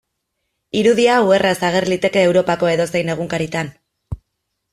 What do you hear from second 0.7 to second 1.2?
Irudi hau